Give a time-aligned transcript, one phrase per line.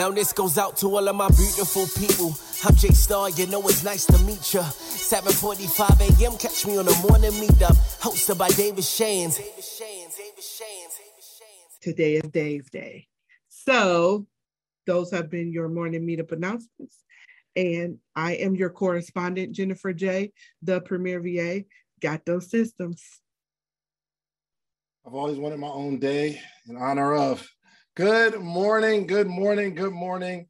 [0.00, 2.34] Now this goes out to all of my beautiful people.
[2.64, 4.62] I'm Jay Star, you know it's nice to meet ya.
[4.62, 6.38] 7:45 a.m.
[6.38, 9.38] Catch me on the morning meetup, hosted by David Shands.
[11.82, 13.08] Today is Dave Day,
[13.50, 14.26] so
[14.86, 17.04] those have been your morning meetup announcements.
[17.54, 20.32] And I am your correspondent, Jennifer J,
[20.62, 21.66] the Premier VA.
[22.00, 23.04] Got those systems.
[25.06, 27.46] I've always wanted my own day in honor of.
[27.96, 30.46] Good morning, good morning, good morning.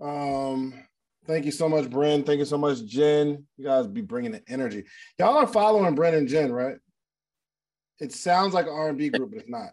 [0.00, 0.72] Um,
[1.26, 2.24] thank you so much, Bren.
[2.24, 3.44] Thank you so much, Jen.
[3.58, 4.84] You guys be bringing the energy.
[5.18, 6.76] Y'all are following Bren and Jen, right?
[8.00, 9.72] It sounds like an R&B group, but it's not.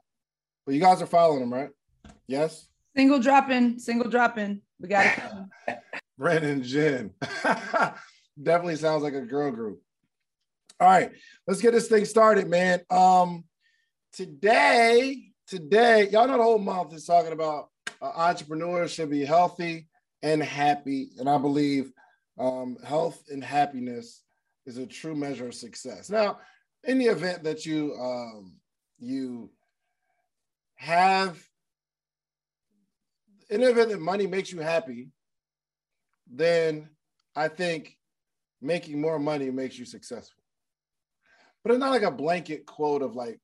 [0.66, 1.70] But you guys are following them, right?
[2.28, 2.68] Yes.
[2.98, 4.62] Single dropping, single dropping.
[4.82, 5.18] We got
[5.68, 5.80] it.
[6.20, 7.12] Bren and Jen.
[8.44, 9.82] Definitely sounds like a girl group.
[10.82, 11.12] All right,
[11.48, 12.82] let's get this thing started, man.
[12.90, 13.46] Um,
[14.12, 17.70] today, today, y'all know the whole month is talking about
[18.02, 19.88] uh, entrepreneurs should be healthy
[20.22, 21.92] and happy, and I believe
[22.38, 24.24] um, health and happiness
[24.66, 26.10] is a true measure of success.
[26.10, 26.40] Now,
[26.84, 28.56] in the event that you um,
[29.00, 29.52] you
[30.76, 31.42] have,
[33.50, 35.10] in the event that money makes you happy,
[36.32, 36.90] then
[37.36, 37.98] I think
[38.62, 40.44] making more money makes you successful.
[41.64, 43.40] But it's not like a blanket quote of like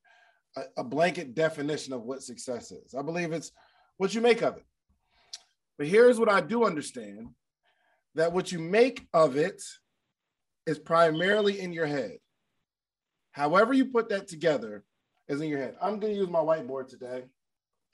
[0.78, 2.94] a, blanket definition of what success is.
[2.94, 3.52] I believe it's
[3.98, 4.66] what you make of it.
[5.78, 7.30] But here's what I do understand
[8.16, 9.62] that what you make of it
[10.68, 12.18] is primarily in your head.
[13.32, 14.84] However, you put that together
[15.28, 15.76] is in your head.
[15.82, 17.24] I'm going to use my whiteboard today.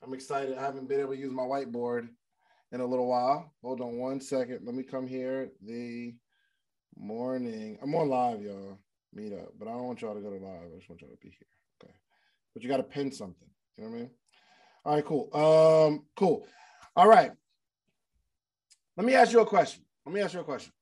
[0.02, 0.58] I'm excited.
[0.58, 2.08] I haven't been able to use my whiteboard
[2.72, 3.52] in a little while.
[3.62, 4.60] Hold on one second.
[4.64, 5.50] Let me come here.
[5.64, 6.14] The
[6.96, 7.78] morning.
[7.82, 8.78] I'm on live, y'all.
[9.14, 10.60] Meet up, but I don't want y'all to go to live.
[10.66, 11.57] I just want y'all to be here.
[12.58, 13.48] But you got to pin something.
[13.76, 14.10] You know what I mean?
[14.84, 15.28] All right, cool.
[15.32, 16.44] Um, cool.
[16.96, 17.30] All right.
[18.96, 19.84] Let me ask you a question.
[20.04, 20.72] Let me ask you a question.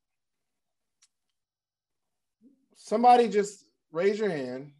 [2.77, 4.73] Somebody just raise your hand.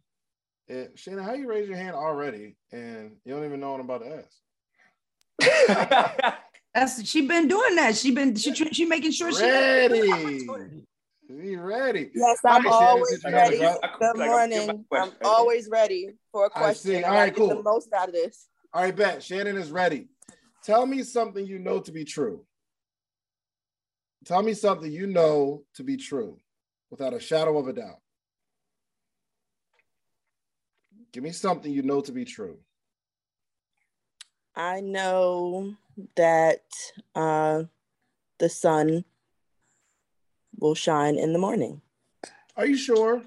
[0.69, 3.87] And Shana, how you raise your hand already and you don't even know what I'm
[3.87, 4.25] about to
[5.45, 6.35] ask?
[6.73, 7.95] That's she been doing that.
[7.95, 10.47] She been she she making sure she ready.
[11.27, 12.09] Be ready.
[12.15, 13.57] Yes, I'm right, always ready.
[13.57, 14.85] Good morning.
[14.93, 16.91] I'm always ready for a question.
[16.91, 17.03] I see.
[17.03, 17.49] All right, cool.
[17.49, 18.47] the most out of this.
[18.73, 19.21] All right, bet.
[19.21, 20.07] Shannon is ready.
[20.63, 22.45] Tell me something you know to be true.
[24.25, 26.37] Tell me something you know to be true
[26.89, 27.99] without a shadow of a doubt.
[31.11, 32.57] Give me something you know to be true.
[34.55, 35.75] I know
[36.15, 36.63] that
[37.15, 37.63] uh,
[38.39, 39.03] the sun
[40.59, 41.81] will shine in the morning.
[42.55, 43.21] Are you sure?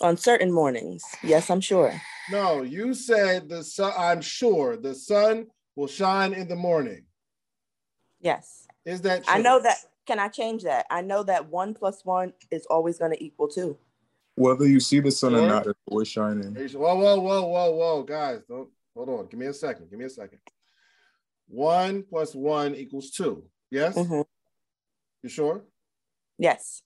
[0.00, 1.02] On certain mornings.
[1.22, 2.00] Yes, I'm sure.
[2.30, 7.04] No, you said the sun, I'm sure the sun will shine in the morning.
[8.20, 8.66] Yes.
[8.84, 9.34] Is that true?
[9.34, 9.78] I know that.
[10.06, 10.86] Can I change that?
[10.90, 13.76] I know that one plus one is always going to equal two.
[14.36, 15.42] Whether you see the sun sure.
[15.42, 16.54] or not, it's always shining.
[16.54, 18.40] Whoa, whoa, whoa, whoa, whoa, guys!
[18.48, 19.26] Don't hold on.
[19.26, 19.90] Give me a second.
[19.90, 20.38] Give me a second.
[21.46, 23.44] One plus one equals two.
[23.70, 23.96] Yes.
[23.96, 24.22] Mm-hmm.
[25.22, 25.64] You sure?
[26.38, 26.82] Yes.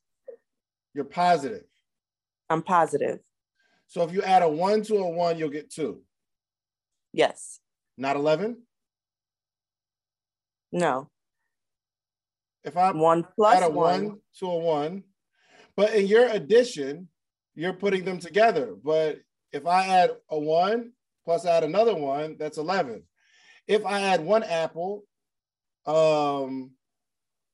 [0.94, 1.64] You're positive.
[2.48, 3.20] I'm positive.
[3.88, 6.02] So if you add a one to a one, you'll get two.
[7.12, 7.60] Yes.
[7.98, 8.62] Not 11?
[10.72, 11.08] No.
[12.64, 14.04] If I one plus add a one.
[14.04, 15.02] one to a one,
[15.76, 17.08] but in your addition,
[17.54, 18.74] you're putting them together.
[18.82, 19.18] But
[19.52, 20.92] if I add a one
[21.24, 23.02] plus add another one, that's 11.
[23.66, 25.04] If I add one apple,
[25.86, 26.70] um,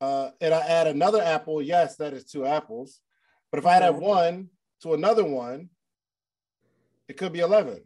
[0.00, 3.00] uh, and I add another apple, yes, that is two apples.
[3.50, 4.48] But if I add one
[4.82, 5.70] to another one,
[7.08, 7.82] it could be 11.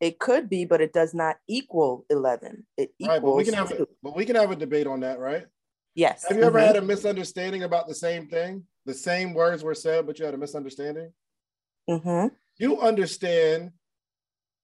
[0.00, 2.66] It could be, but it does not equal 11.
[2.76, 5.00] It equals right, but we can have a, but we can have a debate on
[5.00, 5.46] that, right?
[5.94, 6.24] Yes.
[6.28, 6.66] Have you ever mm-hmm.
[6.66, 8.64] had a misunderstanding about the same thing?
[8.86, 11.12] The same words were said, but you had a misunderstanding?
[11.88, 12.34] Mm-hmm.
[12.58, 13.72] You understand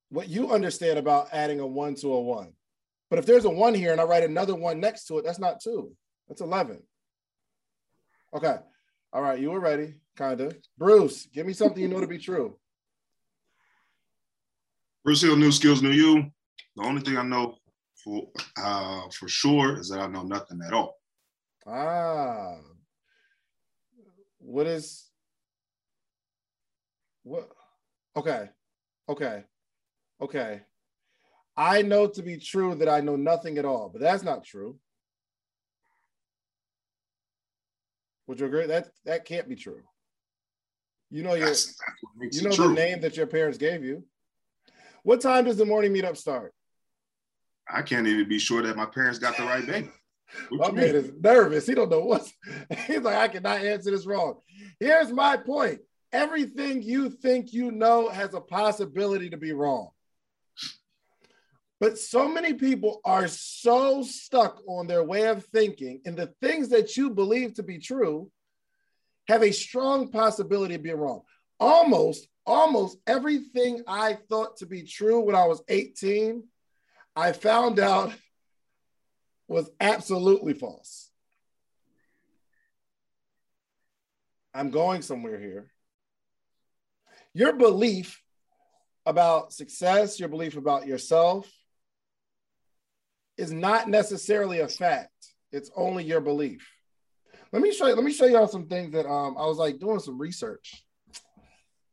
[0.08, 2.54] what you understand about adding a one to a one.
[3.10, 5.38] But if there's a one here and I write another one next to it, that's
[5.38, 5.92] not two.
[6.28, 6.82] That's 11.
[8.34, 8.56] Okay.
[9.12, 9.40] All right.
[9.40, 10.56] You were ready, kind of.
[10.76, 12.56] Bruce, give me something you know to be true.
[15.04, 16.30] Bruce Hill, new skills, new you.
[16.76, 17.56] The only thing I know
[18.04, 18.28] for
[18.62, 20.96] uh, for sure is that I know nothing at all.
[21.66, 22.56] Ah.
[24.38, 25.08] What is
[27.22, 27.48] what?
[28.16, 28.48] Okay.
[29.08, 29.44] Okay.
[30.20, 30.60] Okay.
[31.56, 34.78] I know to be true that I know nothing at all, but that's not true.
[38.28, 38.66] Would you agree?
[38.66, 39.80] That that can't be true.
[41.10, 41.52] You know your
[42.20, 44.04] you know the name that your parents gave you.
[45.02, 46.52] What time does the morning meetup start?
[47.68, 49.90] I can't even be sure that my parents got the right baby.
[50.50, 51.66] My What man is nervous.
[51.66, 52.34] He don't know what's.
[52.86, 54.34] He's like, I cannot answer this wrong.
[54.78, 55.80] Here's my point.
[56.12, 59.88] Everything you think you know has a possibility to be wrong.
[61.80, 66.70] But so many people are so stuck on their way of thinking, and the things
[66.70, 68.30] that you believe to be true
[69.28, 71.22] have a strong possibility of being wrong.
[71.60, 76.42] Almost, almost everything I thought to be true when I was 18,
[77.14, 78.12] I found out
[79.46, 81.10] was absolutely false.
[84.52, 85.70] I'm going somewhere here.
[87.34, 88.20] Your belief
[89.06, 91.48] about success, your belief about yourself
[93.38, 95.12] is not necessarily a fact.
[95.52, 96.68] It's only your belief.
[97.52, 99.78] Let me show you, let me show y'all some things that um I was like
[99.78, 100.84] doing some research.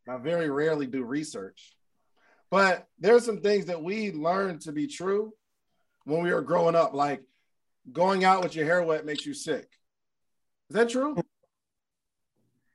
[0.09, 1.73] I very rarely do research,
[2.51, 5.33] but there's some things that we learned to be true
[6.03, 7.23] when we were growing up, like
[7.91, 9.67] going out with your hair wet makes you sick.
[10.69, 11.15] Is that true?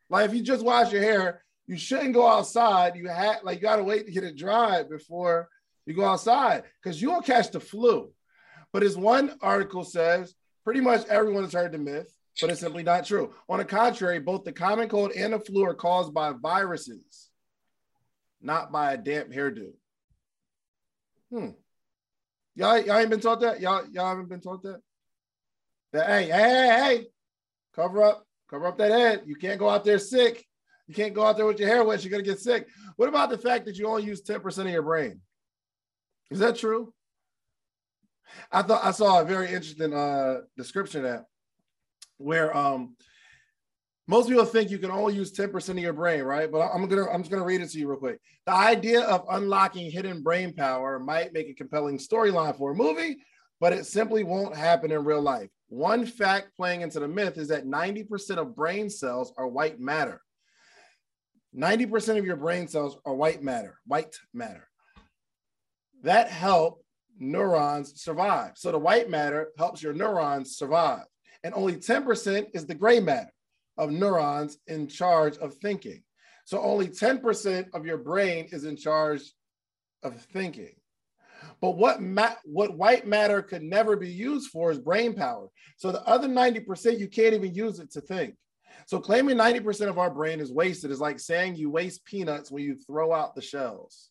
[0.08, 2.96] Like if you just wash your hair, you shouldn't go outside.
[2.96, 5.48] You had like you gotta wait to get it dried before
[5.86, 8.10] you go outside because you'll catch the flu.
[8.72, 10.34] But as one article says,
[10.64, 13.34] pretty much everyone has heard the myth, but it's simply not true.
[13.48, 17.30] On the contrary, both the common cold and the flu are caused by viruses,
[18.40, 19.72] not by a damp hairdo.
[21.30, 21.50] Hmm.
[22.54, 23.60] Y'all, y'all ain't been taught that?
[23.60, 24.80] Y'all, y'all haven't been taught that?
[25.92, 27.06] That hey, hey, hey, hey,
[27.74, 29.22] cover up, cover up that head.
[29.26, 30.46] You can't go out there sick.
[30.86, 32.02] You can't go out there with your hair wet.
[32.04, 32.66] You're gonna get sick.
[32.96, 35.20] What about the fact that you only use 10% of your brain?
[36.30, 36.92] Is that true?
[38.52, 41.24] I thought I saw a very interesting uh, description of that
[42.18, 42.96] where um,
[44.06, 46.50] most people think you can only use 10% of your brain, right?
[46.50, 48.20] But I'm gonna I'm just gonna read it to you real quick.
[48.46, 53.18] The idea of unlocking hidden brain power might make a compelling storyline for a movie,
[53.60, 55.48] but it simply won't happen in real life.
[55.68, 60.20] One fact playing into the myth is that 90% of brain cells are white matter.
[61.56, 64.66] 90% of your brain cells are white matter, white matter.
[66.02, 66.82] That help
[67.20, 68.52] neurons survive.
[68.56, 71.04] So the white matter helps your neurons survive.
[71.44, 73.32] And only 10% is the gray matter
[73.78, 76.02] of neurons in charge of thinking.
[76.44, 79.22] So only 10% of your brain is in charge
[80.02, 80.74] of thinking.
[81.60, 85.48] But what ma- what white matter could never be used for is brain power.
[85.76, 88.34] So the other 90% you can't even use it to think.
[88.86, 92.64] So claiming 90% of our brain is wasted is like saying you waste peanuts when
[92.64, 94.10] you throw out the shells.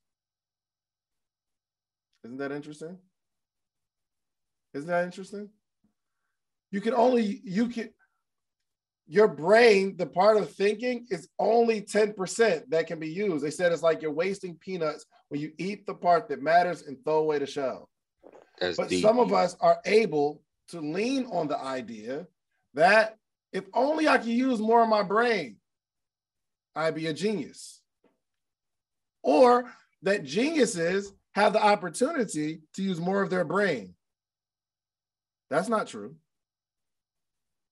[2.24, 2.98] Isn't that interesting?
[4.74, 5.50] Isn't that interesting?
[6.72, 7.90] You can only, you can,
[9.08, 13.44] your brain, the part of thinking is only 10% that can be used.
[13.44, 16.98] They said it's like you're wasting peanuts when you eat the part that matters and
[17.04, 17.90] throw away the shell.
[18.60, 19.02] That's But deep.
[19.02, 22.28] some of us are able to lean on the idea
[22.76, 23.18] that
[23.52, 25.58] if only I could use more of my brain,
[26.76, 27.82] I'd be a genius.
[29.24, 29.72] Or
[30.04, 33.96] that geniuses have the opportunity to use more of their brain.
[35.50, 36.16] That's not true.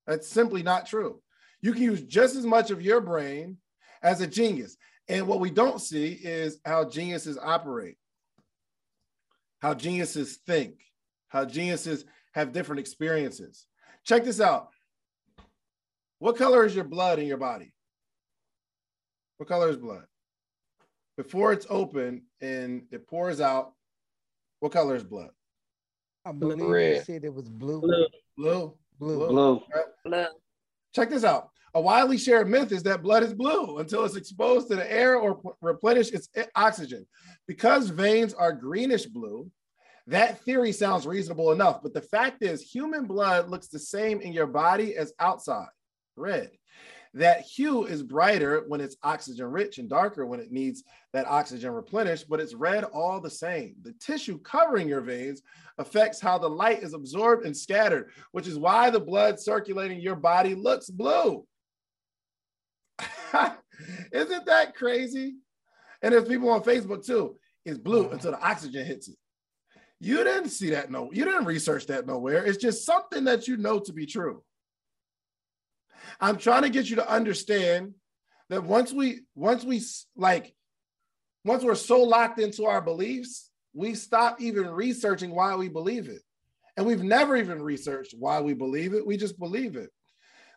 [0.06, 1.22] That's simply not true.
[1.62, 3.58] You can use just as much of your brain
[4.02, 4.78] as a genius.
[5.10, 7.98] And what we don't see is how geniuses operate,
[9.60, 10.76] how geniuses think,
[11.30, 13.66] how geniuses have different experiences.
[14.06, 14.70] Check this out.
[16.20, 17.74] What color is your blood in your body?
[19.38, 20.06] What color is blood?
[21.18, 23.74] Before it's open and it pours out,
[24.60, 25.32] what color is blood?
[26.24, 27.06] I believe you Red.
[27.06, 27.82] said it was blue.
[27.82, 28.08] Blue.
[28.38, 28.78] Blue.
[29.00, 29.62] Blue.
[30.06, 30.28] Blue.
[30.94, 31.50] Check this out.
[31.74, 35.16] A widely shared myth is that blood is blue until it's exposed to the air
[35.18, 37.06] or p- replenish its oxygen.
[37.48, 39.52] Because veins are greenish blue,
[40.08, 41.82] that theory sounds reasonable enough.
[41.84, 45.68] But the fact is, human blood looks the same in your body as outside,
[46.16, 46.50] red.
[47.18, 50.84] That hue is brighter when it's oxygen rich and darker when it needs
[51.14, 53.76] that oxygen replenished, but it's red all the same.
[53.82, 55.42] The tissue covering your veins
[55.80, 60.16] affects how the light is absorbed and scattered, which is why the blood circulating your
[60.16, 61.44] body looks blue.
[64.12, 65.38] Isn't that crazy?
[66.04, 67.38] And there's people on Facebook too.
[67.66, 68.14] It's blue mm.
[68.14, 69.18] until the oxygen hits it.
[70.00, 72.46] You didn't see that no, you didn't research that nowhere.
[72.46, 74.44] It's just something that you know to be true.
[76.20, 77.94] I'm trying to get you to understand
[78.50, 79.82] that once we once we
[80.16, 80.54] like
[81.44, 86.22] once we're so locked into our beliefs, we stop even researching why we believe it.
[86.76, 89.06] And we've never even researched why we believe it.
[89.06, 89.90] We just believe it.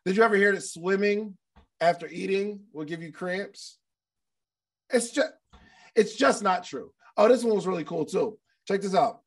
[0.04, 1.37] Did you ever hear that swimming
[1.80, 3.78] after eating will give you cramps?
[4.90, 5.32] It's just
[5.94, 6.92] it's just not true.
[7.16, 8.38] Oh, this one was really cool too.
[8.66, 9.20] Check this out.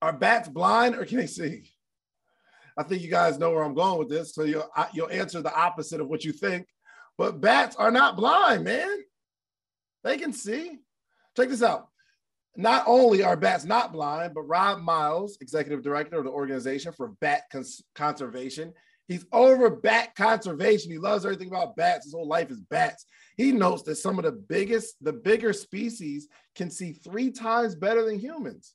[0.00, 1.70] are bats blind or can they see?
[2.78, 4.34] I think you guys know where I'm going with this.
[4.34, 6.68] So you'll, you'll answer the opposite of what you think.
[7.18, 8.98] But bats are not blind, man.
[10.04, 10.78] They can see.
[11.36, 11.88] Check this out.
[12.56, 17.08] Not only are bats not blind, but Rob Miles, executive director of the Organization for
[17.20, 18.72] Bat Cons- Conservation,
[19.08, 20.92] he's over bat conservation.
[20.92, 22.04] He loves everything about bats.
[22.04, 23.06] His whole life is bats.
[23.36, 28.04] He notes that some of the biggest, the bigger species can see three times better
[28.04, 28.74] than humans.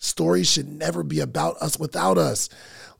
[0.00, 2.48] Stories should never be about us without us.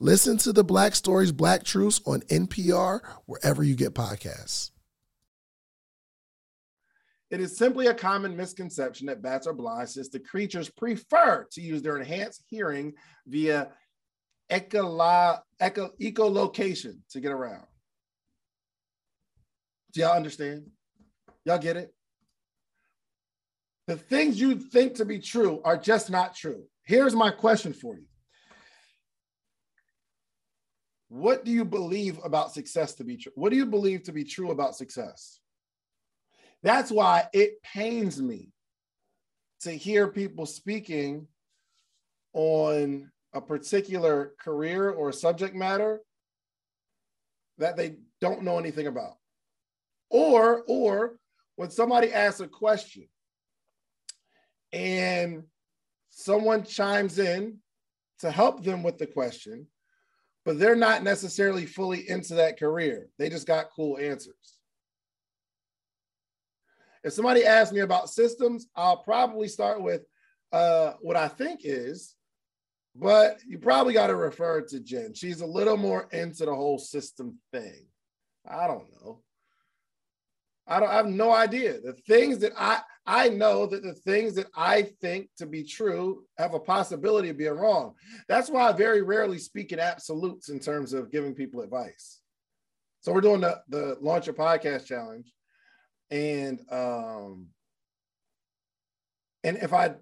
[0.00, 4.70] Listen to the Black Stories, Black Truths on NPR, wherever you get podcasts.
[7.30, 11.60] It is simply a common misconception that bats are blind since the creatures prefer to
[11.60, 12.92] use their enhanced hearing
[13.26, 13.70] via
[14.50, 17.64] echolo- echo- echolocation to get around.
[19.92, 20.66] Do y'all understand?
[21.44, 21.94] Y'all get it?
[23.86, 26.64] The things you think to be true are just not true.
[26.84, 28.06] Here's my question for you
[31.08, 33.32] What do you believe about success to be true?
[33.34, 35.40] What do you believe to be true about success?
[36.62, 38.52] That's why it pains me
[39.60, 41.26] to hear people speaking
[42.32, 46.00] on a particular career or subject matter
[47.58, 49.14] that they don't know anything about.
[50.10, 51.16] Or, or
[51.56, 53.06] when somebody asks a question
[54.72, 55.44] and
[56.10, 57.58] someone chimes in
[58.20, 59.66] to help them with the question,
[60.44, 63.08] but they're not necessarily fully into that career.
[63.18, 64.34] They just got cool answers.
[67.02, 70.02] If somebody asks me about systems, I'll probably start with
[70.52, 72.14] uh, what I think is
[72.94, 75.14] but you probably got to refer to Jen.
[75.14, 77.86] She's a little more into the whole system thing.
[78.48, 79.22] I don't know.
[80.70, 81.80] I don't I have no idea.
[81.80, 86.24] The things that I I know that the things that I think to be true
[86.38, 87.94] have a possibility of being wrong.
[88.28, 92.20] That's why I very rarely speak in absolutes in terms of giving people advice.
[93.00, 95.32] So we're doing the the launch a podcast challenge,
[96.12, 97.48] and um,
[99.42, 99.94] and if I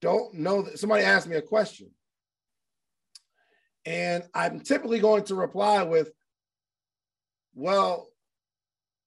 [0.00, 1.90] don't know that somebody asked me a question,
[3.84, 6.12] and I'm typically going to reply with,
[7.54, 8.08] well,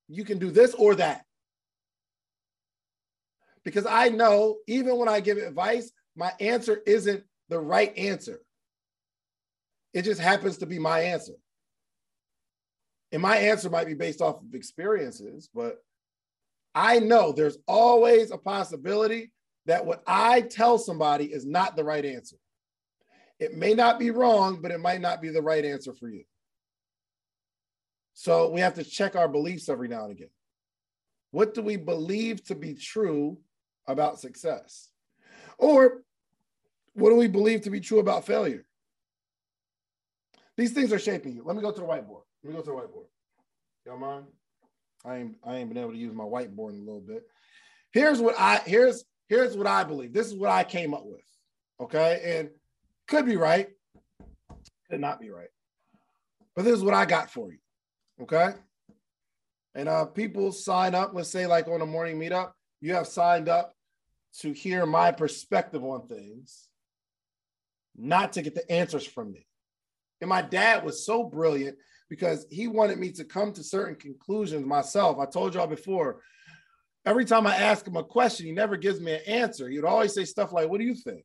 [0.07, 1.23] you can do this or that.
[3.63, 8.39] Because I know even when I give advice, my answer isn't the right answer.
[9.93, 11.33] It just happens to be my answer.
[13.11, 15.77] And my answer might be based off of experiences, but
[16.75, 19.31] I know there's always a possibility
[19.65, 22.37] that what I tell somebody is not the right answer.
[23.39, 26.23] It may not be wrong, but it might not be the right answer for you.
[28.19, 30.31] So we have to check our beliefs every now and again.
[31.29, 33.38] What do we believe to be true
[33.88, 34.89] about success?
[35.59, 36.01] Or
[36.93, 38.65] what do we believe to be true about failure?
[40.57, 41.43] These things are shaping you.
[41.45, 42.24] Let me go to the whiteboard.
[42.43, 43.05] Let me go to the whiteboard.
[43.86, 44.25] Y'all mind?
[45.05, 47.21] I ain't I ain't been able to use my whiteboard in a little bit.
[47.93, 50.12] Here's what I here's here's what I believe.
[50.12, 51.21] This is what I came up with.
[51.79, 52.39] Okay.
[52.39, 52.50] And
[53.07, 53.69] could be right,
[54.89, 55.50] could not be right.
[56.55, 57.59] But this is what I got for you.
[58.21, 58.53] Okay.
[59.75, 63.47] And uh, people sign up, let's say, like on a morning meetup, you have signed
[63.47, 63.75] up
[64.39, 66.67] to hear my perspective on things,
[67.95, 69.47] not to get the answers from me.
[70.21, 71.77] And my dad was so brilliant
[72.09, 75.19] because he wanted me to come to certain conclusions myself.
[75.19, 76.21] I told y'all before,
[77.05, 79.69] every time I ask him a question, he never gives me an answer.
[79.69, 81.24] He'd always say stuff like, What do you think?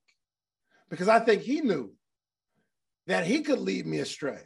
[0.90, 1.94] Because I think he knew
[3.06, 4.40] that he could lead me astray.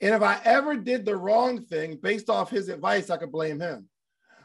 [0.00, 3.60] And if I ever did the wrong thing based off his advice, I could blame
[3.60, 3.88] him.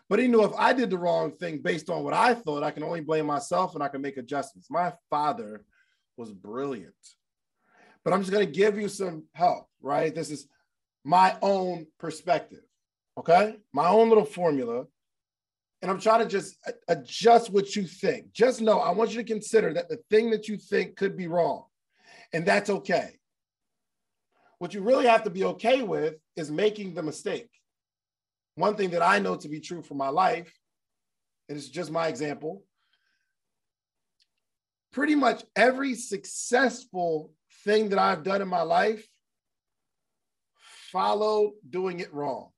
[0.10, 2.72] But he knew if I did the wrong thing based on what I thought, I
[2.72, 4.70] can only blame myself and I can make adjustments.
[4.70, 5.66] My father
[6.16, 6.94] was brilliant.
[8.04, 10.14] But I'm just going to give you some help, right?
[10.14, 10.48] This is
[11.04, 12.64] my own perspective,
[13.18, 13.58] okay?
[13.74, 14.86] My own little formula.
[15.82, 16.58] And I'm trying to just
[16.88, 18.32] adjust what you think.
[18.34, 21.28] Just know, I want you to consider that the thing that you think could be
[21.28, 21.66] wrong,
[22.34, 23.20] and that's okay.
[24.60, 27.50] What you really have to be okay with is making the mistake.
[28.56, 30.52] One thing that I know to be true for my life,
[31.48, 32.64] and it's just my example,
[34.92, 39.08] pretty much every successful thing that I've done in my life
[40.92, 42.50] followed doing it wrong.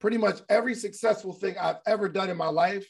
[0.00, 2.86] Pretty much every successful thing I've ever done in my life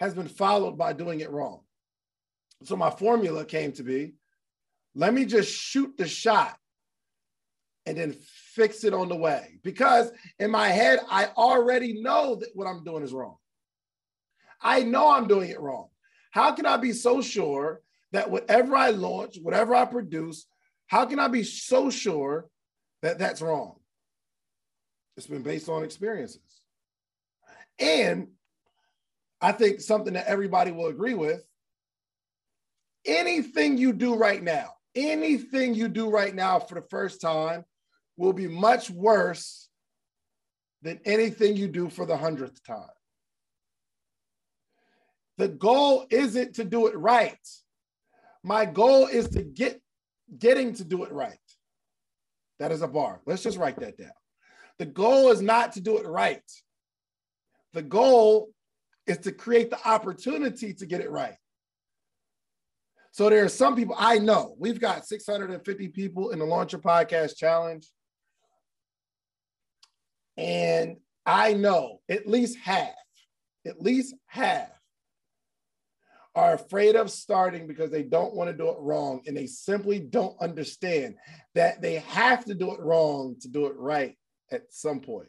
[0.00, 1.60] has been followed by doing it wrong.
[2.62, 4.14] So my formula came to be
[4.94, 6.56] let me just shoot the shot
[7.86, 9.58] and then fix it on the way.
[9.62, 13.36] Because in my head, I already know that what I'm doing is wrong.
[14.60, 15.88] I know I'm doing it wrong.
[16.30, 20.46] How can I be so sure that whatever I launch, whatever I produce,
[20.86, 22.48] how can I be so sure
[23.02, 23.76] that that's wrong?
[25.16, 26.40] It's been based on experiences.
[27.78, 28.28] And
[29.40, 31.44] I think something that everybody will agree with
[33.04, 37.64] anything you do right now, anything you do right now for the first time
[38.16, 39.68] will be much worse
[40.82, 42.88] than anything you do for the hundredth time.
[45.38, 47.38] The goal isn't to do it right.
[48.42, 49.80] My goal is to get
[50.38, 51.38] getting to do it right.
[52.58, 53.20] That is a bar.
[53.26, 54.12] Let's just write that down.
[54.78, 56.42] The goal is not to do it right.
[57.72, 58.50] The goal
[59.06, 61.36] is to create the opportunity to get it right.
[63.14, 64.56] So there are some people I know.
[64.58, 67.86] We've got 650 people in the Launch a Podcast Challenge.
[70.36, 72.90] And I know at least half,
[73.64, 74.68] at least half
[76.34, 80.00] are afraid of starting because they don't want to do it wrong and they simply
[80.00, 81.14] don't understand
[81.54, 84.18] that they have to do it wrong to do it right
[84.50, 85.28] at some point.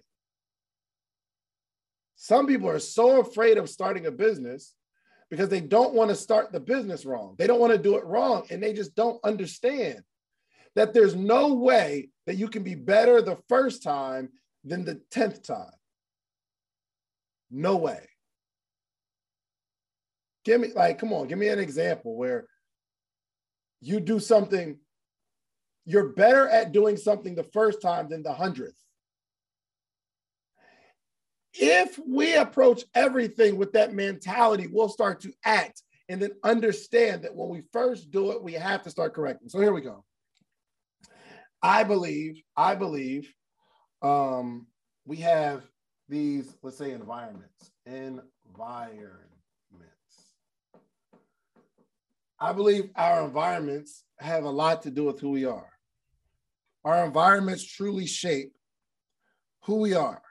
[2.16, 4.74] Some people are so afraid of starting a business
[5.30, 7.36] because they don't want to start the business wrong.
[7.38, 10.02] They don't want to do it wrong and they just don't understand
[10.76, 14.30] that there's no way that you can be better the first time
[14.64, 15.72] than the 10th time.
[17.50, 18.08] No way.
[20.44, 22.46] Give me, like, come on, give me an example where
[23.82, 24.78] you do something,
[25.86, 28.76] you're better at doing something the first time than the hundredth.
[31.58, 37.36] If we approach everything with that mentality, we'll start to act and then understand that
[37.36, 39.50] when we first do it, we have to start correcting.
[39.50, 40.04] So here we go.
[41.64, 43.34] I believe, I believe
[44.02, 44.68] um,
[45.06, 45.64] we have
[46.08, 47.72] these, let's say, environments.
[47.86, 49.26] Environments.
[52.40, 55.70] I believe our environments have a lot to do with who we are.
[56.84, 58.52] Our environments truly shape
[59.64, 60.22] who we are,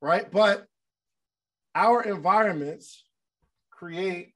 [0.00, 0.30] right?
[0.30, 0.66] But
[1.74, 3.04] our environments
[3.70, 4.32] create.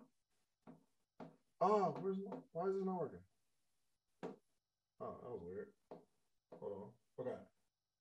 [1.61, 2.19] Oh, where's
[2.53, 3.19] why is it not working?
[5.01, 5.67] Oh, that was weird.
[6.61, 7.27] Hold on.
[7.27, 7.37] Okay.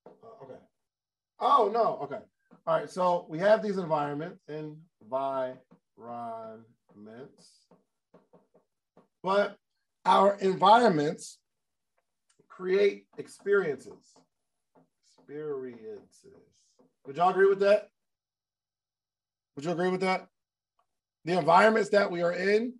[0.06, 0.60] Uh, okay.
[1.40, 2.00] Oh no.
[2.04, 2.24] Okay.
[2.68, 2.90] All right.
[2.90, 4.88] So we have these environments, environments,
[9.22, 9.58] but
[10.06, 11.40] our environments
[12.48, 14.16] create experiences.
[15.18, 16.63] Experiences.
[17.06, 17.90] Would y'all agree with that?
[19.56, 20.28] Would you agree with that?
[21.26, 22.74] The environments that we are in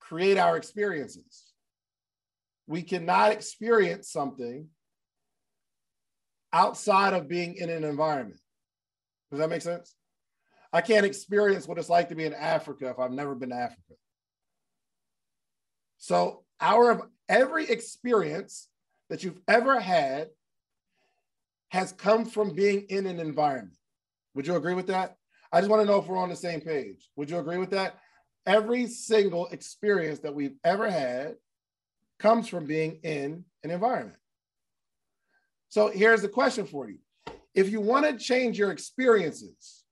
[0.00, 1.52] create our experiences.
[2.66, 4.68] We cannot experience something
[6.52, 8.40] outside of being in an environment.
[9.30, 9.94] Does that make sense?
[10.72, 13.56] I can't experience what it's like to be in Africa if I've never been to
[13.56, 13.94] Africa.
[15.98, 18.68] So our every experience
[19.08, 20.28] that you've ever had
[21.74, 23.76] has come from being in an environment.
[24.36, 25.16] Would you agree with that?
[25.52, 27.10] I just want to know if we're on the same page.
[27.16, 27.98] Would you agree with that?
[28.46, 31.34] Every single experience that we've ever had
[32.20, 34.18] comes from being in an environment.
[35.68, 36.98] So here's the question for you.
[37.56, 39.82] If you want to change your experiences,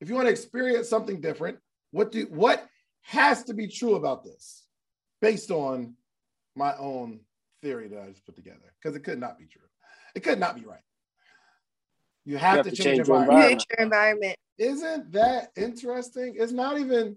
[0.00, 1.58] if you want to experience something different,
[1.90, 2.66] what do what
[3.02, 4.64] has to be true about this
[5.20, 5.96] based on
[6.56, 7.20] my own
[7.60, 8.72] theory that I just put together?
[8.80, 9.68] Because it could not be true.
[10.14, 10.80] It could not be right.
[12.30, 13.66] You have, you have to, to, change, change your environment.
[13.76, 14.36] Your environment.
[14.56, 16.36] Isn't that interesting?
[16.38, 17.16] It's not even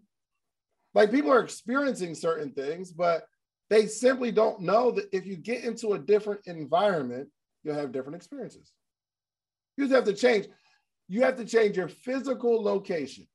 [0.95, 3.27] like people are experiencing certain things, but
[3.69, 7.29] they simply don't know that if you get into a different environment,
[7.63, 8.71] you'll have different experiences.
[9.77, 10.47] You just have to change.
[11.07, 13.27] You have to change your physical location.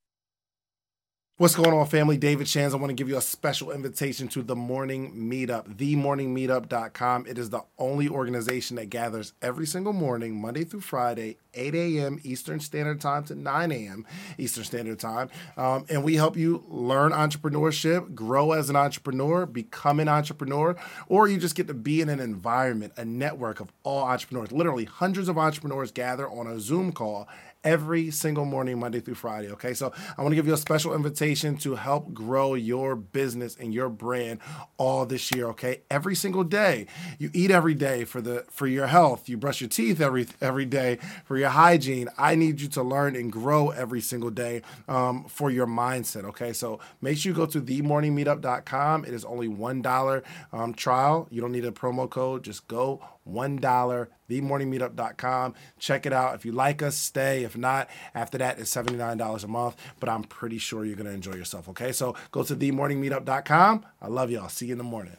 [1.38, 2.16] What's going on, family?
[2.16, 2.74] David Shands.
[2.74, 7.26] I want to give you a special invitation to the Morning Meetup, themorningmeetup.com.
[7.28, 12.18] It is the only organization that gathers every single morning, Monday through Friday, 8 a.m.
[12.24, 14.04] Eastern Standard Time to 9 a.m.
[14.36, 15.30] Eastern Standard Time.
[15.56, 20.74] Um, and we help you learn entrepreneurship, grow as an entrepreneur, become an entrepreneur,
[21.06, 24.50] or you just get to be in an environment, a network of all entrepreneurs.
[24.50, 27.28] Literally, hundreds of entrepreneurs gather on a Zoom call
[27.64, 29.50] every single morning, Monday through Friday.
[29.52, 33.56] Okay, so I want to give you a special invitation to help grow your business
[33.56, 34.40] and your brand
[34.76, 35.46] all this year.
[35.48, 36.86] Okay, every single day,
[37.18, 39.28] you eat every day for the for your health.
[39.28, 42.08] You brush your teeth every every day for your hygiene.
[42.16, 46.24] I need you to learn and grow every single day um, for your mindset.
[46.24, 49.04] Okay, so make sure you go to themorningmeetup.com.
[49.04, 51.26] It is only one dollar um, trial.
[51.30, 52.44] You don't need a promo code.
[52.44, 55.54] Just go $1, themorningmeetup.com.
[55.78, 56.34] Check it out.
[56.34, 57.44] If you like us, stay.
[57.44, 59.76] If not, after that, it's $79 a month.
[60.00, 61.68] But I'm pretty sure you're going to enjoy yourself.
[61.68, 61.92] Okay.
[61.92, 63.86] So go to themorningmeetup.com.
[64.00, 64.48] I love y'all.
[64.48, 65.16] See you in the morning.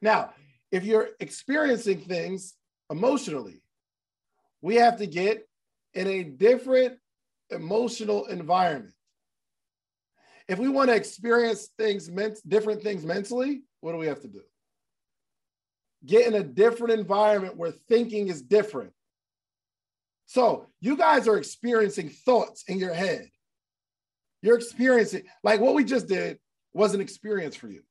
[0.00, 0.34] Now,
[0.70, 2.54] if you're experiencing things
[2.90, 3.62] emotionally,
[4.60, 5.48] we have to get
[5.94, 6.98] in a different
[7.50, 8.92] emotional environment.
[10.48, 12.08] If we want to experience things,
[12.46, 14.42] different things mentally, what do we have to do?
[16.06, 18.92] Get in a different environment where thinking is different.
[20.26, 23.28] So you guys are experiencing thoughts in your head.
[24.42, 26.38] You're experiencing, like what we just did
[26.72, 27.82] was an experience for you.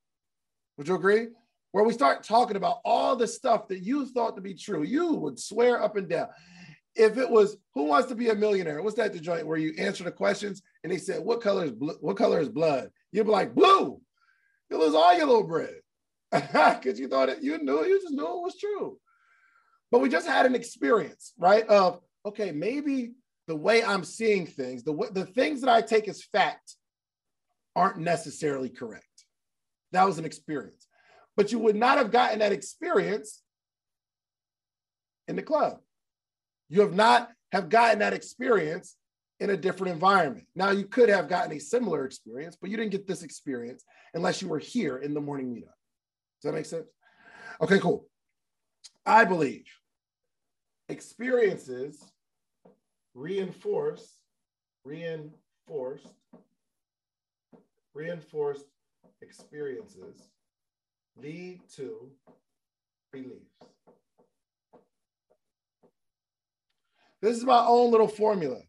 [0.78, 1.28] Would you agree?
[1.72, 5.14] Where we start talking about all the stuff that you thought to be true, you
[5.14, 6.28] would swear up and down.
[6.96, 9.74] If it was who wants to be a millionaire, what's that the joint where you
[9.78, 11.98] answer the questions and they said, What color is blue?
[12.00, 12.90] What color is blood?
[13.12, 14.00] You'd be like, blue.
[14.70, 15.76] You lose all your little bread
[16.32, 18.98] because you thought it, you knew, you just knew it was true.
[19.92, 21.66] But we just had an experience, right?
[21.68, 23.14] Of okay, maybe
[23.48, 26.76] the way I'm seeing things, the the things that I take as fact,
[27.76, 29.06] aren't necessarily correct.
[29.92, 30.88] That was an experience,
[31.38, 33.42] but you would not have gotten that experience
[35.28, 35.80] in the club.
[36.70, 38.96] You have not have gotten that experience
[39.40, 40.48] in a different environment.
[40.56, 43.84] Now you could have gotten a similar experience, but you didn't get this experience
[44.14, 45.75] unless you were here in the morning meetup.
[46.46, 46.88] Does that make sense?
[47.60, 48.08] Okay, cool.
[49.04, 49.66] I believe
[50.90, 52.04] experiences
[53.16, 54.20] reinforce,
[54.84, 56.14] reinforced,
[57.96, 58.66] reinforced
[59.24, 60.30] experiences
[61.18, 62.12] lead to
[63.12, 63.56] beliefs.
[67.24, 68.60] This is my own little formula.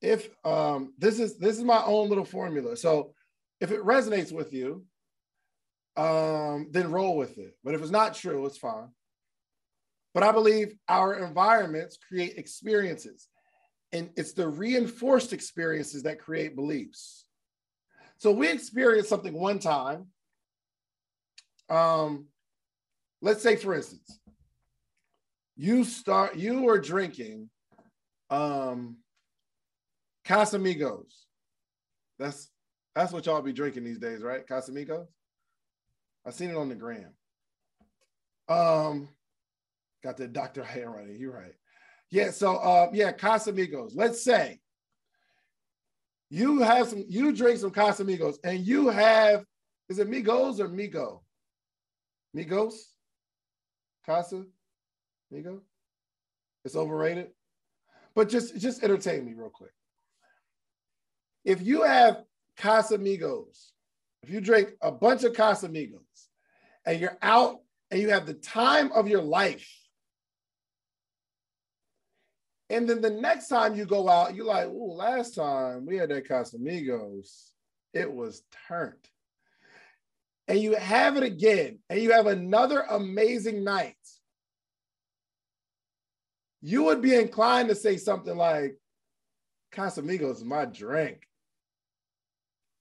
[0.00, 2.76] if um, this is this is my own little formula.
[2.76, 3.14] So
[3.60, 4.84] if it resonates with you,
[5.96, 7.56] um, then roll with it.
[7.64, 8.88] But if it's not true, it's fine.
[10.14, 13.28] But I believe our environments create experiences,
[13.92, 17.26] and it's the reinforced experiences that create beliefs.
[18.18, 20.06] So we experience something one time.
[21.68, 22.26] Um,
[23.20, 24.20] let's say, for instance,
[25.56, 27.50] you start you are drinking
[28.30, 28.96] um
[30.26, 31.12] Casamigos.
[32.18, 32.50] That's
[32.94, 34.46] that's what y'all be drinking these days, right?
[34.46, 35.06] Casamigos.
[36.26, 37.12] I seen it on the gram.
[38.48, 39.08] Um,
[40.02, 40.64] got the Dr.
[40.64, 41.16] handwriting.
[41.18, 41.54] You're right.
[42.10, 42.30] Yeah.
[42.30, 43.92] So, uh, yeah, Casamigos.
[43.94, 44.60] Let's say
[46.28, 49.44] you have some, you drink some Casamigos, and you have,
[49.88, 51.20] is it Migos or Migo?
[52.36, 52.74] Migos?
[54.04, 54.44] Casa?
[55.32, 55.60] Migo?
[56.64, 57.28] It's overrated.
[58.16, 59.70] But just, just entertain me real quick.
[61.44, 62.24] If you have
[62.58, 63.70] Casamigos,
[64.22, 66.05] if you drink a bunch of Casamigos
[66.86, 67.58] and you're out
[67.90, 69.68] and you have the time of your life,
[72.68, 76.08] and then the next time you go out, you're like, oh, last time we had
[76.10, 77.50] that Casamigos,
[77.92, 78.94] it was turned.
[80.48, 83.94] And you have it again, and you have another amazing night.
[86.60, 88.76] You would be inclined to say something like,
[89.72, 91.22] Casamigos is my drink.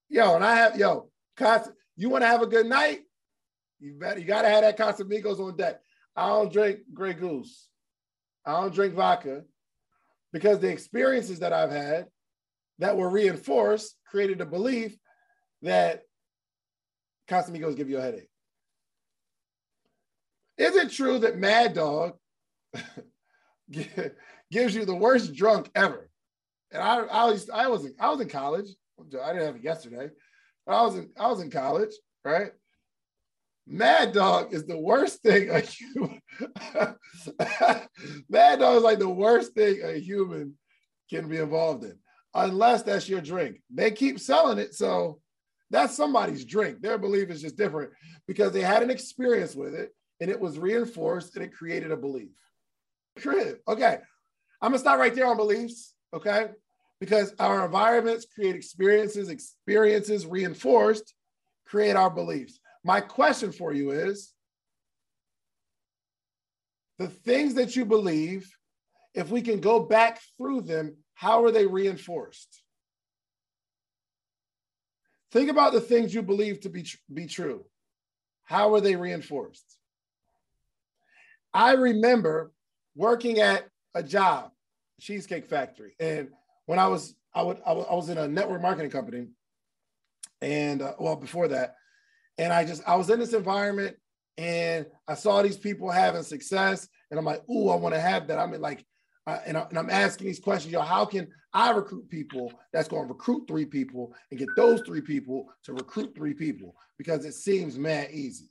[0.10, 3.02] Yo, and I have, yo, Cas- you want to have a good night?
[3.80, 5.82] You better, you got to have that Casamigos on deck.
[6.16, 7.68] I don't drink Grey Goose.
[8.46, 9.44] I don't drink vodka
[10.32, 12.08] because the experiences that I've had
[12.80, 14.98] that were reinforced created a belief
[15.62, 16.04] that
[17.28, 18.30] Casamigos give you a headache.
[20.58, 22.14] Is it true that Mad Dog
[23.72, 26.10] gives you the worst drunk ever?
[26.72, 28.68] And I, I was, I was, I was in college.
[29.00, 30.10] I didn't have it yesterday.
[30.66, 31.92] but I was in, I was in college,
[32.24, 32.52] right?
[33.68, 36.22] Mad Dog is the worst thing a human.
[38.30, 40.56] Mad Dog is like the worst thing a human
[41.10, 41.98] can be involved in,
[42.34, 43.62] unless that's your drink.
[43.74, 45.20] They keep selling it, so
[45.72, 46.82] that's somebody's drink.
[46.82, 47.92] Their belief is just different
[48.28, 51.98] because they had an experience with it and it was reinforced and it created a
[51.98, 52.30] belief.
[53.20, 53.58] Crib.
[53.68, 53.98] Okay,
[54.62, 55.96] I'm gonna stop right there on beliefs.
[56.14, 56.50] Okay,
[57.00, 61.14] because our environments create experiences, experiences reinforced
[61.66, 62.60] create our beliefs.
[62.86, 64.32] My question for you is
[67.00, 68.48] the things that you believe,
[69.16, 72.62] if we can go back through them, how are they reinforced?
[75.32, 77.66] Think about the things you believe to be, be true.
[78.44, 79.66] How are they reinforced?
[81.56, 82.52] I remember
[82.96, 84.52] working at a job,
[85.02, 86.30] Cheesecake Factory, and
[86.68, 89.28] when I was I would I was in a network marketing company,
[90.42, 91.76] and uh, well before that,
[92.38, 93.96] and I just I was in this environment
[94.38, 98.28] and I saw these people having success, and I'm like, ooh, I want to have
[98.28, 98.40] that.
[98.40, 98.86] I mean, like,
[99.28, 103.08] uh, and, I, I'm asking these questions, yo, how can I recruit people that's going
[103.08, 107.34] to recruit three people and get those three people to recruit three people because it
[107.34, 108.50] seems mad easy.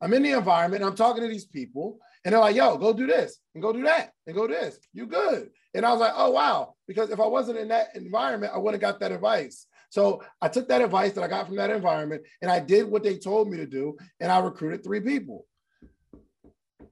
[0.00, 3.06] I'm in the environment I'm talking to these people, and they're like, yo, go do
[3.06, 4.78] this and go do that and go this.
[4.92, 5.50] You good.
[5.72, 6.74] And I was like, oh, wow.
[6.86, 9.66] Because if I wasn't in that environment, I wouldn't have got that advice.
[9.90, 13.02] So I took that advice that I got from that environment and I did what
[13.02, 13.96] they told me to do.
[14.20, 15.46] And I recruited three people.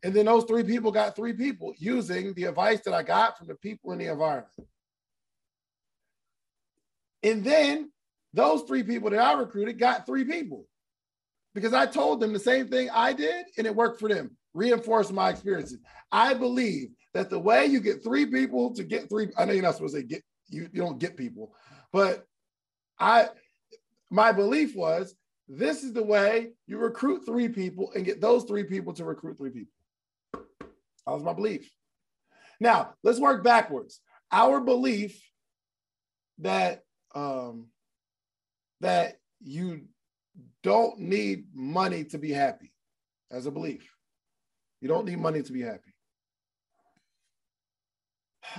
[0.04, 3.46] And then those three people got three people using the advice that I got from
[3.46, 4.52] the people in the environment.
[7.22, 7.90] And then
[8.34, 10.66] those three people that I recruited got three people
[11.54, 15.10] because I told them the same thing I did and it worked for them reinforce
[15.10, 15.78] my experiences.
[16.10, 19.62] I believe that the way you get three people to get three, I know you're
[19.62, 21.54] not supposed to get you, you don't get people,
[21.92, 22.26] but
[23.02, 23.28] I
[24.10, 25.14] my belief was
[25.48, 29.36] this is the way you recruit three people and get those three people to recruit
[29.36, 29.72] three people.
[30.32, 31.68] That was my belief.
[32.60, 34.00] Now let's work backwards.
[34.30, 35.20] Our belief
[36.38, 36.84] that
[37.14, 37.66] um,
[38.80, 39.82] that you
[40.62, 42.72] don't need money to be happy
[43.32, 43.92] as a belief.
[44.80, 45.92] You don't need money to be happy.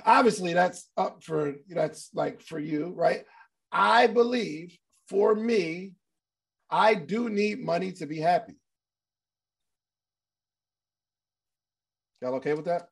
[0.05, 3.23] Obviously, that's up for that's like for you, right?
[3.73, 4.77] I believe
[5.09, 5.95] for me,
[6.69, 8.53] I do need money to be happy.
[12.21, 12.87] Y'all okay with that?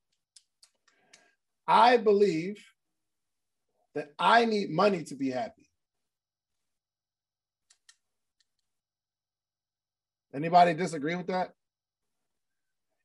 [1.67, 2.57] I believe
[3.93, 5.69] that I need money to be happy.
[10.33, 11.51] Anybody disagree with that?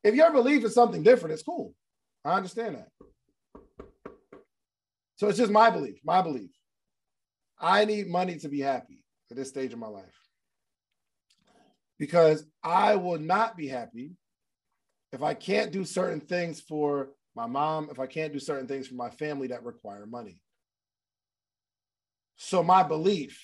[0.02, 1.74] If your belief is something different, it's cool.
[2.24, 2.88] I understand that.
[5.16, 6.50] So it's just my belief, my belief.
[7.58, 10.04] I need money to be happy at this stage of my life.
[11.98, 14.12] Because I will not be happy
[15.12, 18.86] if I can't do certain things for my mom, if I can't do certain things
[18.86, 20.40] for my family that require money.
[22.36, 23.40] So my belief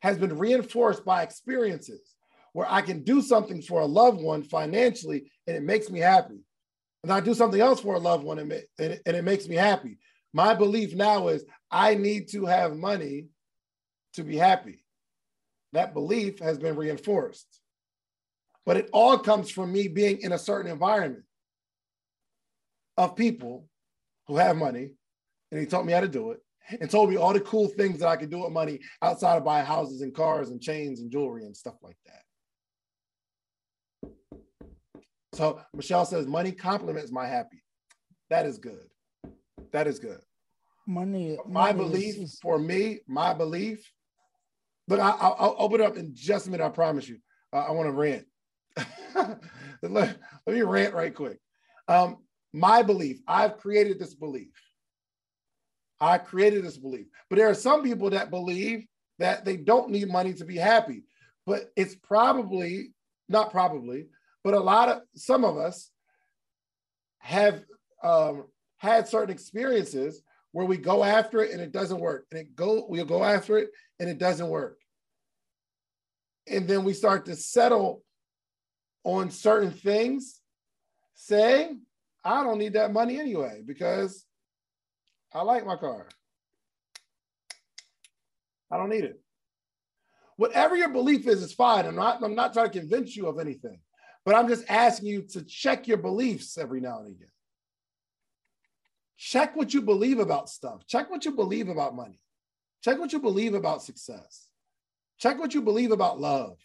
[0.00, 2.14] has been reinforced by experiences
[2.52, 6.38] where I can do something for a loved one financially and it makes me happy.
[7.02, 9.56] And I do something else for a loved one and it, and it makes me
[9.56, 9.98] happy.
[10.32, 13.28] My belief now is I need to have money
[14.14, 14.84] to be happy.
[15.72, 17.46] That belief has been reinforced.
[18.64, 21.24] But it all comes from me being in a certain environment
[22.96, 23.68] of people
[24.26, 24.90] who have money,
[25.50, 26.40] and he taught me how to do it,
[26.80, 29.44] and told me all the cool things that I could do with money outside of
[29.44, 32.22] buying houses and cars and chains and jewelry and stuff like that.
[35.32, 37.62] So Michelle says, money complements my happy.
[38.28, 38.88] That is good.
[39.72, 40.20] That is good.
[40.88, 41.36] Money.
[41.46, 43.92] My money belief is, for me, my belief.
[44.88, 46.64] Look, I, I'll, I'll open it up in just a minute.
[46.64, 47.18] I promise you.
[47.52, 48.24] Uh, I want to rant.
[49.82, 51.38] let, let me rant right quick.
[51.88, 52.16] Um,
[52.54, 53.20] my belief.
[53.28, 54.48] I've created this belief.
[56.00, 57.06] I created this belief.
[57.28, 58.86] But there are some people that believe
[59.18, 61.04] that they don't need money to be happy.
[61.44, 62.92] But it's probably
[63.28, 64.06] not probably,
[64.42, 65.90] but a lot of some of us
[67.18, 67.62] have
[68.02, 68.44] um,
[68.78, 72.86] had certain experiences where we go after it and it doesn't work, and it go
[72.88, 74.78] we'll go after it and it doesn't work,
[76.46, 78.02] and then we start to settle
[79.04, 80.40] on certain things,
[81.14, 81.82] saying,
[82.24, 84.24] "I don't need that money anyway because
[85.32, 86.08] I like my car.
[88.70, 89.20] I don't need it."
[90.36, 91.84] Whatever your belief is, is fine.
[91.84, 92.22] I'm not.
[92.22, 93.80] I'm not trying to convince you of anything,
[94.24, 97.28] but I'm just asking you to check your beliefs every now and again.
[99.18, 100.86] Check what you believe about stuff.
[100.86, 102.20] Check what you believe about money.
[102.84, 104.46] Check what you believe about success.
[105.18, 106.56] Check what you believe about love.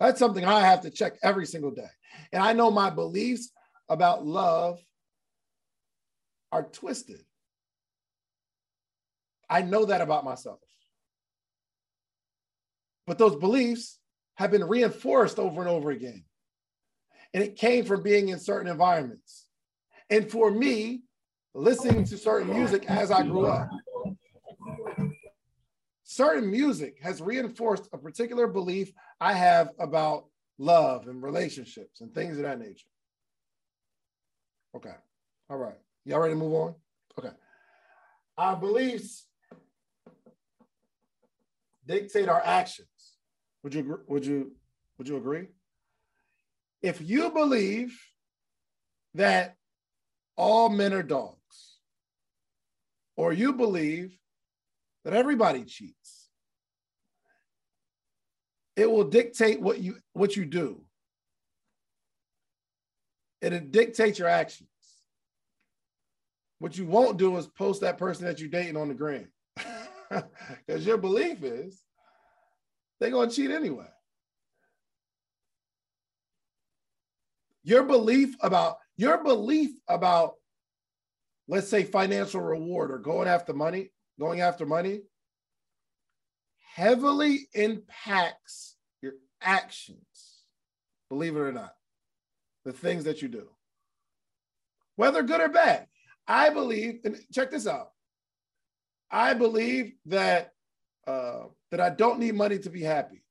[0.00, 1.88] That's something I have to check every single day.
[2.32, 3.52] And I know my beliefs
[3.88, 4.80] about love
[6.50, 7.22] are twisted.
[9.48, 10.58] I know that about myself.
[13.06, 14.00] But those beliefs
[14.34, 16.24] have been reinforced over and over again.
[17.32, 19.45] And it came from being in certain environments.
[20.10, 21.02] And for me,
[21.54, 23.68] listening to certain music as I grew up,
[26.04, 30.26] certain music has reinforced a particular belief I have about
[30.58, 32.88] love and relationships and things of that nature.
[34.74, 34.94] Okay.
[35.50, 35.78] All right.
[36.04, 36.74] Y'all ready to move on?
[37.18, 37.34] Okay.
[38.38, 39.26] Our beliefs
[41.86, 42.88] dictate our actions.
[43.62, 44.52] Would you would you
[44.98, 45.46] would you agree?
[46.82, 47.98] If you believe
[49.14, 49.56] that
[50.36, 51.78] all men are dogs,
[53.16, 54.16] or you believe
[55.04, 56.28] that everybody cheats,
[58.76, 60.82] it will dictate what you what you do.
[63.40, 64.68] It'll dictate your actions.
[66.58, 69.28] What you won't do is post that person that you're dating on the gram.
[70.64, 71.82] Because your belief is
[73.00, 73.88] they're gonna cheat anyway.
[77.64, 80.34] Your belief about your belief about
[81.48, 85.02] let's say financial reward or going after money, going after money
[86.76, 90.44] heavily impacts your actions.
[91.08, 91.72] Believe it or not.
[92.66, 93.48] The things that you do.
[94.96, 95.86] Whether good or bad.
[96.28, 97.90] I believe, and check this out.
[99.10, 100.50] I believe that
[101.06, 103.22] uh, that I don't need money to be happy.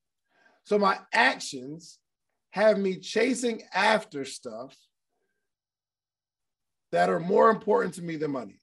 [0.64, 2.00] So my actions
[2.52, 4.76] have me chasing after stuff
[6.96, 8.58] that are more important to me than money.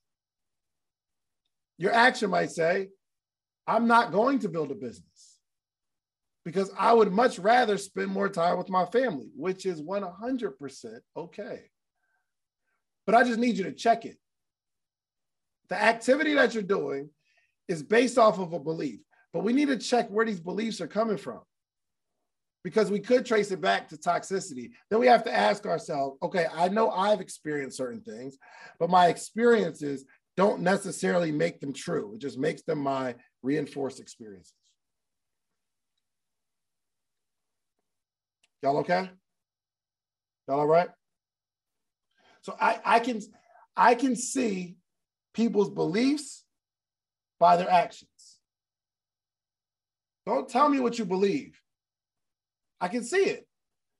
[1.76, 2.88] Your action might say,
[3.66, 5.38] I'm not going to build a business
[6.42, 11.60] because I would much rather spend more time with my family, which is 100% okay.
[13.04, 14.16] But I just need you to check it.
[15.68, 17.10] The activity that you're doing
[17.68, 19.00] is based off of a belief,
[19.34, 21.42] but we need to check where these beliefs are coming from
[22.64, 24.70] because we could trace it back to toxicity.
[24.90, 28.38] Then we have to ask ourselves okay, I know I've experienced certain things,
[28.78, 30.04] but my experiences
[30.36, 32.14] don't necessarily make them true.
[32.14, 34.54] It just makes them my reinforced experiences.
[38.62, 39.10] Y'all okay?
[40.48, 40.88] Y'all all right?
[42.42, 43.20] So I, I can
[43.76, 44.76] I can see
[45.34, 46.44] people's beliefs
[47.40, 48.08] by their actions.
[50.26, 51.61] Don't tell me what you believe.
[52.82, 53.46] I can see it.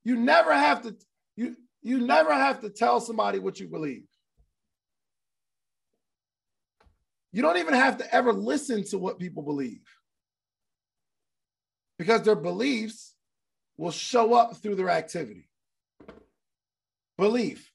[0.02, 0.96] You never have to
[1.36, 4.02] you you never have to tell somebody what you believe.
[7.32, 9.82] You don't even have to ever listen to what people believe
[11.96, 13.14] because their beliefs
[13.76, 15.48] will show up through their activity.
[17.16, 17.72] Belief.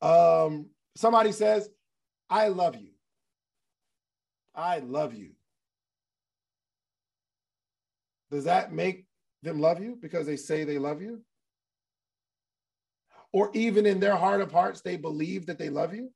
[0.00, 1.68] Um, somebody says,
[2.30, 2.92] I love you.
[4.54, 5.32] I love you.
[8.30, 9.06] Does that make
[9.42, 11.22] them love you because they say they love you?
[13.32, 16.04] Or even in their heart of hearts, they believe that they love you?
[16.04, 16.10] Of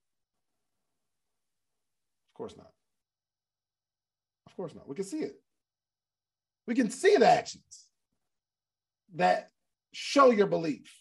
[2.34, 2.70] course not.
[4.46, 4.88] Of course not.
[4.88, 5.40] We can see it.
[6.66, 7.86] We can see the actions
[9.14, 9.50] that
[9.92, 10.92] show your belief.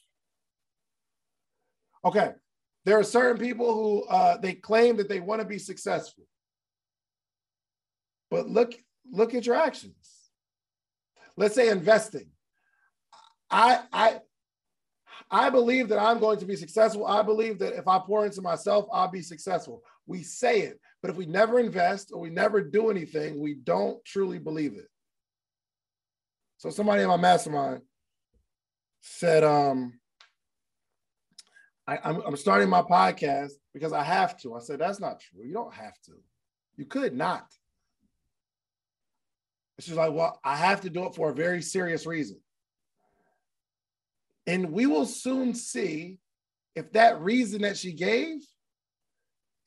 [2.06, 2.34] Okay,
[2.86, 6.26] there are certain people who uh, they claim that they want to be successful,
[8.30, 8.76] but look
[9.12, 10.15] look at your actions.
[11.38, 12.30] Let's say investing.
[13.50, 14.20] I I
[15.30, 17.06] I believe that I'm going to be successful.
[17.06, 19.84] I believe that if I pour into myself, I'll be successful.
[20.08, 24.04] We say it, but if we never invest or we never do anything, we don't
[24.06, 24.88] truly believe it.
[26.58, 27.82] So somebody in my mastermind
[29.02, 30.00] said, um,
[31.88, 34.56] I, I'm, I'm starting my podcast because I have to.
[34.56, 35.44] I said, that's not true.
[35.44, 36.14] You don't have to.
[36.78, 37.46] You could not.
[39.80, 42.40] She's like, well, I have to do it for a very serious reason.
[44.48, 46.20] And we will soon see
[46.76, 48.38] if that reason that she gave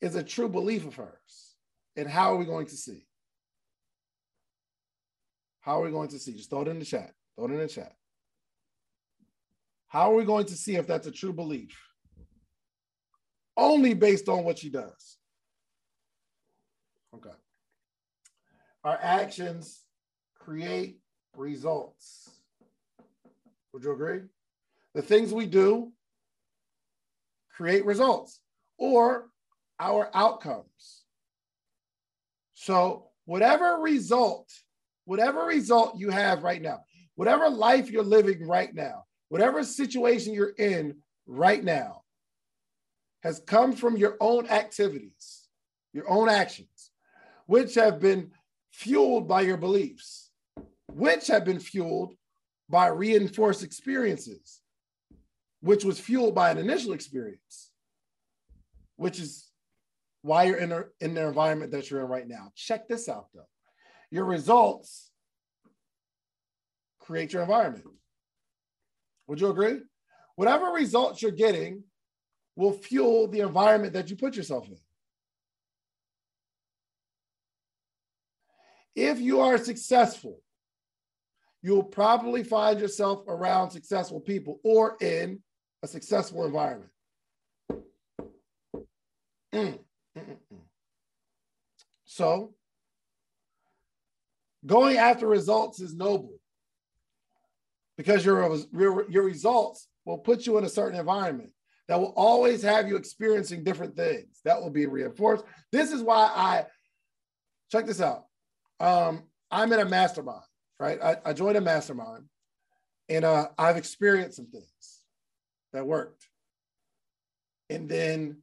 [0.01, 1.55] is a true belief of hers.
[1.95, 3.05] And how are we going to see?
[5.61, 6.33] How are we going to see?
[6.33, 7.11] Just throw it in the chat.
[7.35, 7.93] Throw it in the chat.
[9.87, 11.77] How are we going to see if that's a true belief?
[13.57, 15.17] Only based on what she does.
[17.13, 17.35] Okay.
[18.83, 19.81] Our actions
[20.39, 20.99] create
[21.35, 22.29] results.
[23.73, 24.21] Would you agree?
[24.95, 25.91] The things we do
[27.55, 28.39] create results
[28.77, 29.29] or
[29.79, 31.03] our outcomes.
[32.53, 34.49] So, whatever result,
[35.05, 36.79] whatever result you have right now,
[37.15, 42.03] whatever life you're living right now, whatever situation you're in right now,
[43.23, 45.47] has come from your own activities,
[45.93, 46.91] your own actions,
[47.45, 48.31] which have been
[48.71, 50.28] fueled by your beliefs,
[50.93, 52.13] which have been fueled
[52.69, 54.61] by reinforced experiences,
[55.61, 57.71] which was fueled by an initial experience,
[58.95, 59.49] which is
[60.21, 62.51] why you're in, a, in the environment that you're in right now.
[62.55, 63.47] Check this out though.
[64.11, 65.11] Your results
[66.99, 67.85] create your environment.
[69.27, 69.79] Would you agree?
[70.35, 71.83] Whatever results you're getting
[72.55, 74.77] will fuel the environment that you put yourself in.
[78.95, 80.41] If you are successful,
[81.61, 85.39] you'll probably find yourself around successful people or in
[85.83, 86.91] a successful environment.
[89.53, 89.79] Mm,
[90.17, 90.37] mm, mm,
[92.05, 92.53] so,
[94.65, 96.39] going after results is noble
[97.97, 101.51] because your, your, your results will put you in a certain environment
[101.87, 104.39] that will always have you experiencing different things.
[104.45, 105.43] That will be reinforced.
[105.71, 106.65] This is why I
[107.71, 108.25] check this out.
[108.79, 110.43] Um, I'm in a mastermind,
[110.79, 110.99] right?
[111.01, 112.25] I, I joined a mastermind
[113.09, 115.01] and uh, I've experienced some things
[115.73, 116.27] that worked.
[117.69, 118.37] And then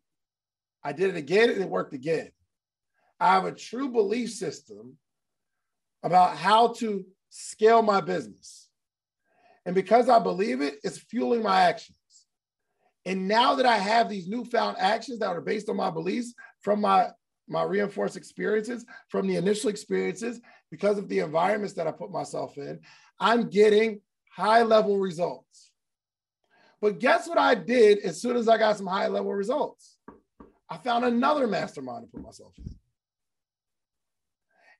[0.84, 2.30] I did it again and it worked again.
[3.18, 4.98] I have a true belief system
[6.02, 8.68] about how to scale my business.
[9.64, 11.96] And because I believe it, it's fueling my actions.
[13.04, 16.80] And now that I have these newfound actions that are based on my beliefs from
[16.80, 17.08] my,
[17.48, 20.40] my reinforced experiences, from the initial experiences,
[20.70, 22.80] because of the environments that I put myself in,
[23.20, 25.70] I'm getting high level results.
[26.80, 29.96] But guess what I did as soon as I got some high level results?
[30.68, 32.74] I found another mastermind to put myself in.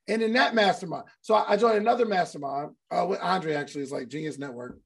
[0.09, 4.07] And in that mastermind, so I joined another mastermind uh, with Andre, actually, it's like
[4.07, 4.77] Genius Network.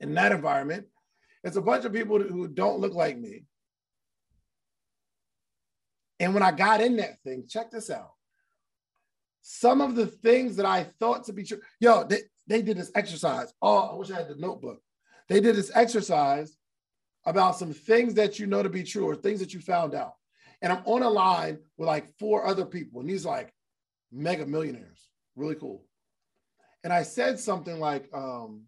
[0.00, 0.86] In that environment,
[1.44, 3.44] it's a bunch of people who don't look like me.
[6.20, 8.12] And when I got in that thing, check this out.
[9.40, 12.92] Some of the things that I thought to be true, yo, they, they did this
[12.94, 13.52] exercise.
[13.62, 14.82] Oh, I wish I had the notebook.
[15.28, 16.56] They did this exercise
[17.24, 20.12] about some things that you know to be true or things that you found out.
[20.60, 23.52] And I'm on a line with like four other people, and these like
[24.12, 25.86] mega millionaires, really cool.
[26.84, 28.64] And I said something like, um,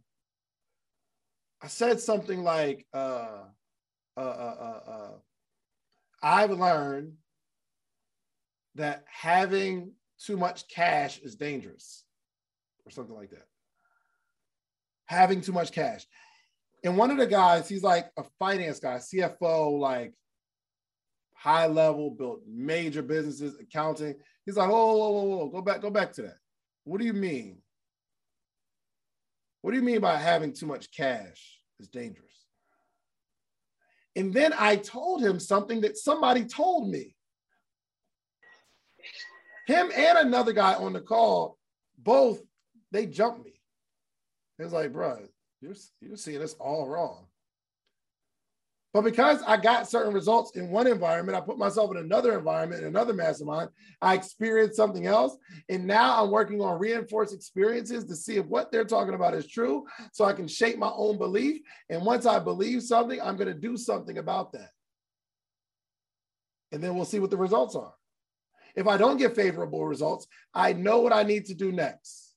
[1.63, 3.43] I said something like, uh,
[4.17, 5.13] uh, uh, uh, uh,
[6.23, 7.15] I've learned
[8.75, 9.93] that having
[10.25, 12.05] too much cash is dangerous,
[12.85, 13.47] or something like that.
[15.07, 16.07] Having too much cash.
[16.85, 20.15] And one of the guys, he's like a finance guy, CFO, like
[21.35, 24.15] high level, built major businesses, accounting.
[24.47, 26.37] He's like, whoa, whoa, whoa, whoa, go back, go back to that.
[26.85, 27.59] What do you mean?
[29.61, 32.47] What do you mean by having too much cash is dangerous?
[34.17, 37.15] And then I told him something that somebody told me.
[39.73, 41.57] Him and another guy on the call,
[41.97, 42.43] both,
[42.91, 43.59] they jumped me.
[44.59, 45.19] It was like, bro,
[45.63, 47.27] you're, you're seeing this all wrong.
[48.93, 52.83] But because I got certain results in one environment, I put myself in another environment,
[52.83, 53.71] in another mastermind,
[54.03, 55.39] I experienced something else.
[55.71, 59.47] And now I'm working on reinforced experiences to see if what they're talking about is
[59.47, 61.63] true so I can shape my own belief.
[61.89, 64.69] And once I believe something, I'm going to do something about that.
[66.73, 67.95] And then we'll see what the results are.
[68.75, 72.35] If I don't get favorable results, I know what I need to do next.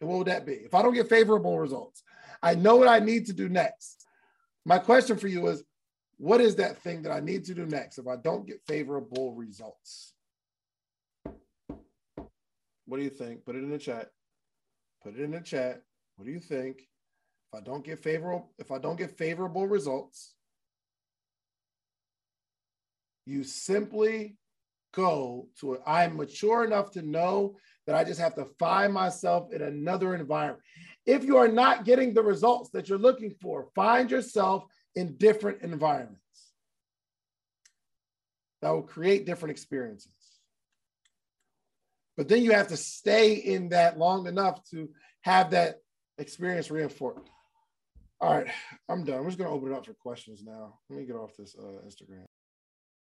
[0.00, 0.54] And what would that be?
[0.54, 2.02] If I don't get favorable results,
[2.42, 4.06] I know what I need to do next.
[4.64, 5.62] My question for you is
[6.18, 9.34] what is that thing that I need to do next if I don't get favorable
[9.34, 10.14] results?
[12.86, 13.44] What do you think?
[13.44, 14.08] Put it in the chat.
[15.02, 15.82] Put it in the chat.
[16.16, 16.88] What do you think?
[17.52, 20.34] If I don't get favorable, if I don't get favorable results,
[23.24, 24.37] you simply
[24.98, 25.80] go to it.
[25.86, 30.62] I'm mature enough to know that I just have to find myself in another environment.
[31.06, 34.64] If you are not getting the results that you're looking for, find yourself
[34.96, 36.20] in different environments
[38.60, 40.12] that will create different experiences.
[42.16, 44.88] But then you have to stay in that long enough to
[45.20, 45.76] have that
[46.18, 47.30] experience reinforced.
[48.20, 48.48] All right,
[48.88, 49.20] I'm done.
[49.20, 50.80] I'm just going to open it up for questions now.
[50.90, 52.27] Let me get off this uh, Instagram.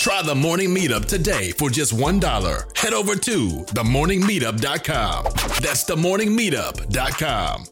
[0.00, 2.78] Try the morning meetup today for just $1.
[2.78, 5.24] Head over to themorningmeetup.com.
[5.60, 7.64] That's themorningmeetup.com.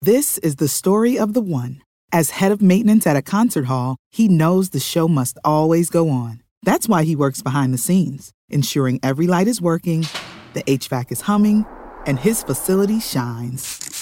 [0.00, 1.82] This is the story of the one.
[2.12, 6.08] As head of maintenance at a concert hall, he knows the show must always go
[6.08, 6.42] on.
[6.62, 10.06] That's why he works behind the scenes, ensuring every light is working,
[10.54, 11.66] the HVAC is humming,
[12.06, 14.01] and his facility shines.